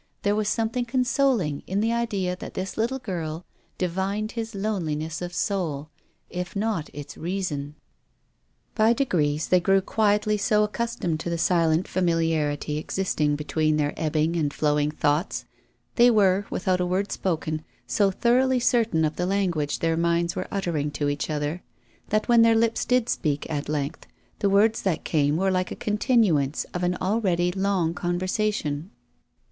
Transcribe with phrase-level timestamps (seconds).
[0.23, 3.45] There was something consoling in the idea that this little girl
[3.77, 5.91] divined his loneliness of soul,
[6.27, 7.75] if not its reason.
[8.73, 14.15] By degrees they grew quietly so accustomed to the silent familiarity existing between their ebb
[14.15, 15.45] ing and flowing thoughts;
[15.97, 20.47] they were— without a word spoken— so thoroughly certain of the language their minds were
[20.49, 21.61] uttering to each other,
[22.09, 24.07] that when their lips did speak at length,
[24.39, 28.89] the words that came were like a continuance of an already long conversation.